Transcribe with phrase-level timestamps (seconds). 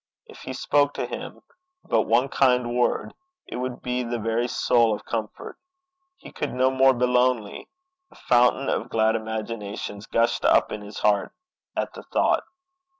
[0.25, 1.41] If he spoke to him
[1.83, 3.13] but one kind word,
[3.45, 5.59] it would be the very soul of comfort;
[6.15, 7.69] he could no more be lonely.
[8.09, 11.33] A fountain of glad imaginations gushed up in his heart
[11.75, 12.41] at the thought.